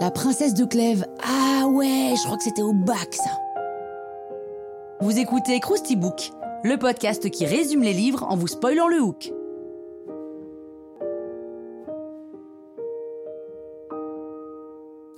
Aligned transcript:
La 0.00 0.10
princesse 0.10 0.54
de 0.54 0.64
Clèves. 0.64 1.06
Ah 1.22 1.66
ouais, 1.68 2.14
je 2.16 2.24
crois 2.24 2.38
que 2.38 2.44
c'était 2.44 2.62
au 2.62 2.72
bac 2.72 3.12
ça. 3.12 3.38
Vous 5.00 5.18
écoutez 5.18 5.60
Krusty 5.60 5.96
Book, 5.96 6.30
le 6.62 6.78
podcast 6.78 7.28
qui 7.28 7.44
résume 7.44 7.82
les 7.82 7.92
livres 7.92 8.24
en 8.24 8.36
vous 8.36 8.46
spoilant 8.46 8.88
le 8.88 9.02
hook. 9.02 9.30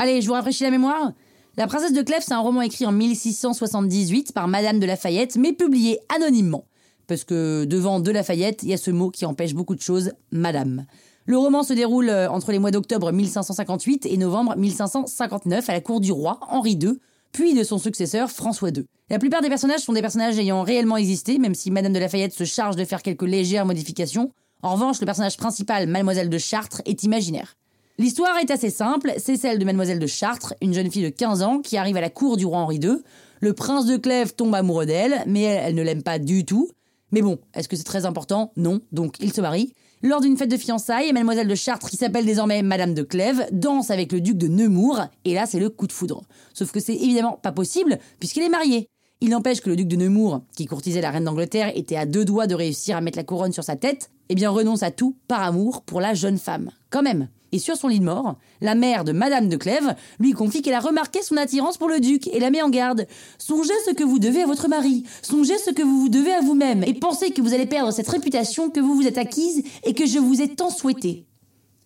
Allez, 0.01 0.23
je 0.23 0.27
vous 0.27 0.33
rafraîchis 0.33 0.65
la 0.65 0.73
mémoire. 0.73 1.13
La 1.57 1.69
princesse 1.69 1.93
de 1.93 2.03
Clèves, 2.03 2.25
c'est 2.27 2.35
un 2.35 2.41
roman 2.41 2.63
écrit 2.63 2.87
en 2.87 2.93
1678 2.93 4.33
par 4.33 4.49
Madame 4.49 4.81
de 4.81 4.87
Lafayette, 4.87 5.37
mais 5.37 5.53
publié 5.53 6.01
anonymement. 6.13 6.65
Parce 7.07 7.23
que 7.23 7.65
devant 7.65 8.01
de 8.01 8.11
Lafayette, 8.11 8.65
il 8.65 8.71
y 8.71 8.75
a 8.75 8.77
ce 8.77 8.91
mot 8.91 9.11
qui 9.11 9.25
empêche 9.25 9.55
beaucoup 9.55 9.77
de 9.77 9.81
choses, 9.81 10.11
Madame. 10.33 10.85
Le 11.29 11.37
roman 11.37 11.65
se 11.65 11.73
déroule 11.73 12.09
euh, 12.09 12.31
entre 12.31 12.53
les 12.53 12.61
mois 12.61 12.71
d'octobre 12.71 13.11
1558 13.11 14.07
et 14.07 14.17
novembre 14.17 14.55
1559 14.57 15.69
à 15.69 15.73
la 15.73 15.81
cour 15.81 16.01
du 16.01 16.13
roi 16.13 16.39
Henri 16.49 16.79
II, 16.81 17.01
puis 17.33 17.53
de 17.53 17.65
son 17.65 17.79
successeur 17.79 18.31
François 18.31 18.69
II. 18.69 18.87
La 19.11 19.19
plupart 19.19 19.43
des 19.43 19.49
personnages 19.49 19.81
sont 19.81 19.93
des 19.93 20.03
personnages 20.03 20.39
ayant 20.39 20.63
réellement 20.63 20.97
existé, 20.97 21.39
même 21.39 21.57
si 21.57 21.73
Madame 21.73 21.93
de 21.93 21.99
Lafayette 21.99 22.33
se 22.33 22.45
charge 22.45 22.77
de 22.77 22.85
faire 22.85 23.03
quelques 23.03 23.23
légères 23.23 23.67
modifications. 23.67 24.31
En 24.63 24.75
revanche, 24.75 25.01
le 25.01 25.07
personnage 25.07 25.37
principal, 25.37 25.89
Mademoiselle 25.89 26.31
de 26.31 26.39
Chartres, 26.39 26.81
est 26.87 27.03
imaginaire. 27.03 27.57
L'histoire 27.99 28.39
est 28.39 28.53
assez 28.53 28.71
simple, 28.71 29.13
c'est 29.19 29.37
celle 29.37 29.59
de 29.59 29.65
Mademoiselle 29.65 29.99
de 29.99 30.07
Chartres, 30.07 30.55
une 30.63 30.75
jeune 30.75 30.93
fille 30.93 31.03
de 31.03 31.09
15 31.09 31.43
ans 31.43 31.59
qui 31.59 31.77
arrive 31.77 31.97
à 31.97 32.01
la 32.01 32.11
cour 32.11 32.37
du 32.37 32.47
roi 32.47 32.59
Henri 32.59 32.77
II. 32.77 32.99
Le 33.41 33.53
prince 33.53 33.87
de 33.87 33.97
Clèves 33.97 34.35
tombe 34.35 34.55
amoureux 34.55 34.87
d'elle, 34.87 35.25
mais 35.27 35.43
elle, 35.43 35.63
elle 35.65 35.75
ne 35.75 35.83
l'aime 35.83 36.05
pas 36.05 36.21
du 36.21 36.45
tout. 36.45 36.69
Mais 37.13 37.23
bon, 37.23 37.39
est-ce 37.55 37.69
que 37.69 37.77
c'est 37.77 37.85
très 37.85 38.07
important? 38.07 38.53
Non, 38.57 38.81
donc 38.93 39.17
il 39.21 39.33
se 39.33 39.41
marie. 39.41 39.73
Lors 40.03 40.21
d'une 40.21 40.37
fête 40.37 40.51
de 40.51 40.57
fiançailles, 40.57 41.13
mademoiselle 41.13 41.49
de 41.49 41.55
Chartres, 41.55 41.89
qui 41.89 41.97
s'appelle 41.97 42.27
désormais 42.27 42.63
Madame 42.63 42.95
de 42.95 43.03
Clèves, 43.03 43.47
danse 43.51 43.91
avec 43.91 44.13
le 44.13 44.21
duc 44.21 44.37
de 44.37 44.47
Nemours, 44.47 45.01
et 45.25 45.35
là 45.35 45.47
c'est 45.47 45.59
le 45.59 45.71
coup 45.71 45.87
de 45.87 45.93
foudre. 45.93 46.23
Sauf 46.53 46.71
que 46.71 46.81
c'est 46.81 46.95
évidemment 46.95 47.39
pas 47.43 47.53
possible, 47.53 47.99
puisqu'il 48.19 48.43
est 48.43 48.51
marié. 48.51 48.89
Il 49.23 49.31
n'empêche 49.31 49.63
que 49.63 49.71
le 49.71 49.77
duc 49.77 49.89
de 49.89 49.97
Nemours, 49.97 50.43
qui 50.55 50.67
courtisait 50.67 51.01
la 51.01 51.11
reine 51.11 51.25
d'Angleterre, 51.25 51.73
était 51.75 51.97
à 51.97 52.05
deux 52.05 52.27
doigts 52.27 52.47
de 52.47 52.55
réussir 52.55 52.97
à 52.97 53.01
mettre 53.01 53.17
la 53.17 53.25
couronne 53.25 53.53
sur 53.53 53.65
sa 53.65 53.77
tête, 53.77 54.11
eh 54.29 54.35
bien 54.35 54.51
renonce 54.51 54.83
à 54.83 54.91
tout 54.91 55.17
par 55.29 55.43
amour 55.43 55.83
pour 55.83 56.03
la 56.03 56.13
jeune 56.13 56.39
femme. 56.39 56.71
Quand 56.91 57.03
même. 57.03 57.29
Et 57.57 57.59
sur 57.59 57.75
son 57.75 57.89
lit 57.89 58.01
de 58.01 58.05
mort, 58.05 58.37
la 58.61 58.75
mère 58.75 59.03
de 59.03 59.13
Madame 59.13 59.49
de 59.49 59.57
Clèves 59.57 59.97
lui 60.21 60.33
confie 60.33 60.61
qu'elle 60.61 60.75
a 60.75 60.79
remarqué 60.79 61.23
son 61.23 61.39
attirance 61.39 61.79
pour 61.79 61.89
le 61.89 62.01
duc 62.01 62.27
et 62.27 62.39
la 62.39 62.51
met 62.51 62.61
en 62.61 62.69
garde. 62.69 63.07
Songez 63.39 63.73
ce 63.87 63.93
que 63.93 64.05
vous 64.05 64.19
devez 64.19 64.43
à 64.43 64.47
votre 64.47 64.69
mari, 64.69 65.05
songez 65.23 65.57
ce 65.57 65.71
que 65.71 65.83
vous 65.83 65.99
vous 65.99 66.11
devez 66.11 66.35
à 66.35 66.43
vous-même, 66.43 66.85
et 66.85 66.93
pensez 66.93 67.31
que 67.31 67.41
vous 67.41 67.55
allez 67.55 67.65
perdre 67.65 67.95
cette 67.95 68.11
réputation 68.11 68.69
que 68.69 68.79
vous 68.79 68.95
vous 68.95 69.07
êtes 69.07 69.17
acquise 69.17 69.63
et 69.85 69.95
que 69.95 70.05
je 70.05 70.19
vous 70.19 70.43
ai 70.43 70.49
tant 70.49 70.69
souhaité. 70.69 71.25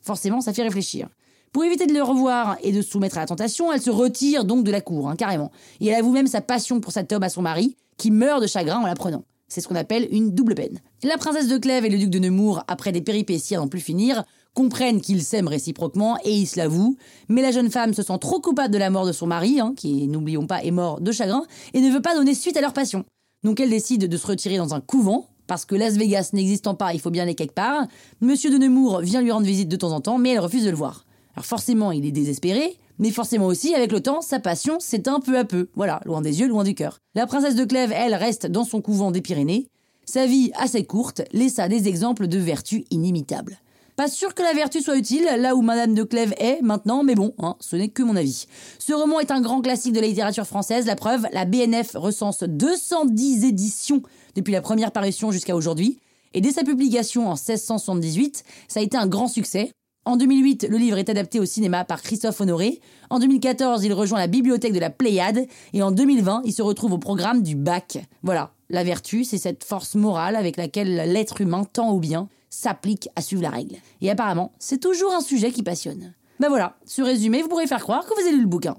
Forcément, 0.03 0.41
ça 0.41 0.53
fait 0.53 0.65
réfléchir. 0.65 1.09
Pour 1.53 1.62
éviter 1.62 1.87
de 1.87 1.95
le 1.95 2.03
revoir 2.03 2.57
et 2.65 2.73
de 2.73 2.83
se 2.83 2.91
soumettre 2.91 3.19
à 3.19 3.21
la 3.21 3.27
tentation, 3.27 3.73
elle 3.73 3.81
se 3.81 3.91
retire 3.91 4.45
donc 4.45 4.65
de 4.65 4.73
la 4.73 4.81
cour, 4.81 5.09
hein, 5.09 5.15
carrément. 5.15 5.53
Et 5.81 5.87
elle 5.87 6.00
avoue 6.00 6.11
même 6.11 6.27
sa 6.27 6.41
passion 6.41 6.81
pour 6.81 6.91
cet 6.91 7.12
homme 7.12 7.23
à 7.23 7.28
son 7.28 7.43
mari, 7.43 7.77
qui 7.97 8.11
meurt 8.11 8.43
de 8.43 8.49
chagrin 8.49 8.81
en 8.81 8.87
l'apprenant. 8.87 9.23
C'est 9.47 9.61
ce 9.61 9.67
qu'on 9.67 9.75
appelle 9.75 10.09
une 10.12 10.31
double 10.31 10.55
peine. 10.55 10.78
La 11.03 11.19
princesse 11.19 11.49
de 11.49 11.59
Clèves 11.59 11.84
et 11.84 11.91
le 11.91 11.99
duc 11.99 12.09
de 12.09 12.21
Nemours, 12.21 12.62
après 12.69 12.93
des 12.93 13.03
péripéties 13.03 13.56
à 13.56 13.59
n'en 13.59 13.67
plus 13.67 13.81
finir, 13.81 14.23
comprennent 14.55 15.00
qu'ils 15.00 15.22
s'aiment 15.22 15.49
réciproquement 15.49 16.19
et 16.25 16.33
ils 16.33 16.47
se 16.47 16.59
l'avouent. 16.59 16.97
Mais 17.28 17.43
la 17.43 17.50
jeune 17.50 17.71
femme 17.71 17.94
se 17.94 18.03
sent 18.03 18.19
trop 18.21 18.41
coupable 18.41 18.72
de 18.72 18.78
la 18.78 18.91
mort 18.91 19.06
de 19.06 19.12
son 19.12 19.27
mari, 19.27 19.61
hein, 19.61 19.75
qui, 19.77 20.06
n'oublions 20.09 20.47
pas, 20.47 20.62
est 20.65 20.71
mort 20.71 21.00
de 21.00 21.12
chagrin, 21.12 21.44
et 21.75 21.81
ne 21.81 21.91
veut 21.91 22.03
pas 22.03 22.15
donner 22.15 22.34
suite 22.34 22.56
à 22.56 22.61
leur 22.61 22.72
passion. 22.72 23.05
Donc 23.43 23.61
elle 23.61 23.71
décide 23.71 24.09
de 24.09 24.16
se 24.16 24.27
retirer 24.27 24.59
dans 24.59 24.75
un 24.75 24.81
couvent, 24.81 25.27
parce 25.47 25.65
que 25.65 25.75
Las 25.75 25.97
Vegas 25.97 26.31
n'existant 26.33 26.75
pas, 26.75 26.94
il 26.94 27.00
faut 27.00 27.11
bien 27.11 27.25
aller 27.25 27.34
quelque 27.34 27.55
part. 27.55 27.87
Monsieur 28.21 28.50
de 28.50 28.59
Nemours 28.59 29.00
vient 29.00 29.21
lui 29.21 29.33
rendre 29.33 29.47
visite 29.47 29.69
de 29.69 29.77
temps 29.77 29.93
en 29.93 30.00
temps, 30.00 30.19
mais 30.19 30.31
elle 30.31 30.41
refuse 30.41 30.65
de 30.65 30.71
le 30.71 30.77
voir. 30.77 31.06
Alors 31.34 31.47
forcément, 31.47 31.93
il 31.93 32.05
est 32.06 32.12
désespéré, 32.12 32.77
mais 32.99 33.11
forcément 33.11 33.47
aussi, 33.47 33.75
avec 33.75 33.93
le 33.93 34.00
temps, 34.00 34.21
sa 34.21 34.41
passion 34.41 34.78
s'éteint 34.78 35.21
peu 35.21 35.38
à 35.38 35.44
peu. 35.44 35.69
Voilà, 35.75 36.00
loin 36.05 36.21
des 36.21 36.41
yeux, 36.41 36.49
loin 36.49 36.65
du 36.65 36.75
cœur. 36.75 36.99
La 37.15 37.27
princesse 37.27 37.55
de 37.55 37.65
Clèves, 37.65 37.93
elle, 37.94 38.15
reste 38.15 38.47
dans 38.47 38.65
son 38.65 38.81
couvent 38.82 39.11
des 39.11 39.22
Pyrénées. 39.22 39.67
Sa 40.05 40.27
vie, 40.27 40.50
assez 40.55 40.84
courte, 40.84 41.22
laissa 41.32 41.69
des 41.69 41.88
exemples 41.88 42.27
de 42.27 42.38
vertus 42.38 42.84
inimitables. 42.91 43.59
Pas 44.00 44.09
sûr 44.09 44.34
que 44.34 44.43
la 44.43 44.55
vertu 44.55 44.81
soit 44.81 44.97
utile 44.97 45.28
là 45.37 45.55
où 45.55 45.61
Madame 45.61 45.93
de 45.93 46.03
Clèves 46.05 46.33
est 46.38 46.62
maintenant, 46.62 47.05
mais 47.05 47.15
bon, 47.15 47.34
hein, 47.38 47.56
ce 47.61 47.77
n'est 47.77 47.91
que 47.91 48.03
mon 48.03 48.16
avis. 48.16 48.47
Ce 48.78 48.94
roman 48.94 49.21
est 49.21 49.31
un 49.31 49.43
grand 49.43 49.61
classique 49.61 49.93
de 49.93 50.00
la 50.00 50.06
littérature 50.06 50.47
française. 50.47 50.87
La 50.87 50.97
preuve, 50.97 51.27
la 51.34 51.44
BNF 51.44 51.97
recense 51.97 52.43
210 52.43 53.44
éditions 53.44 54.00
depuis 54.37 54.53
la 54.55 54.62
première 54.62 54.91
parution 54.91 55.33
jusqu'à 55.33 55.55
aujourd'hui. 55.55 55.99
Et 56.33 56.41
dès 56.41 56.50
sa 56.50 56.65
publication 56.65 57.28
en 57.28 57.34
1678, 57.34 58.43
ça 58.69 58.81
a 58.81 58.83
été 58.83 58.97
un 58.97 59.06
grand 59.06 59.28
succès. 59.28 59.71
En 60.06 60.17
2008, 60.17 60.69
le 60.71 60.78
livre 60.78 60.97
est 60.97 61.11
adapté 61.11 61.38
au 61.38 61.44
cinéma 61.44 61.84
par 61.84 62.00
Christophe 62.00 62.41
Honoré. 62.41 62.81
En 63.11 63.19
2014, 63.19 63.84
il 63.84 63.93
rejoint 63.93 64.19
la 64.19 64.28
bibliothèque 64.28 64.72
de 64.72 64.81
la 64.81 64.88
Pléiade. 64.88 65.47
Et 65.75 65.82
en 65.82 65.91
2020, 65.91 66.41
il 66.47 66.55
se 66.55 66.62
retrouve 66.62 66.94
au 66.94 66.99
programme 66.99 67.43
du 67.43 67.55
bac. 67.55 67.99
Voilà, 68.22 68.55
la 68.71 68.82
vertu, 68.82 69.25
c'est 69.25 69.37
cette 69.37 69.62
force 69.62 69.94
morale 69.94 70.37
avec 70.37 70.56
laquelle 70.56 71.12
l'être 71.12 71.43
humain 71.43 71.67
tend 71.71 71.91
au 71.91 71.99
bien, 71.99 72.31
s'applique 72.50 73.09
à 73.16 73.22
suivre 73.22 73.43
la 73.43 73.50
règle. 73.50 73.77
Et 74.00 74.11
apparemment, 74.11 74.53
c'est 74.59 74.78
toujours 74.81 75.15
un 75.15 75.21
sujet 75.21 75.53
qui 75.53 75.62
passionne. 75.62 76.15
Ben 76.41 76.49
voilà, 76.49 76.77
ce 76.84 77.03
résumé, 77.03 77.43
vous 77.43 77.49
pourrez 77.49 77.66
faire 77.66 77.83
croire 77.83 78.05
que 78.05 78.15
vous 78.15 78.21
avez 78.27 78.33
lu 78.33 78.43
le 78.43 78.47
bouquin. 78.47 78.77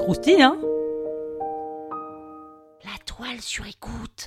Croustille, 0.00 0.42
hein? 0.42 0.58
La 2.84 2.98
toile 3.04 3.40
sur 3.40 3.66
écoute. 3.66 4.26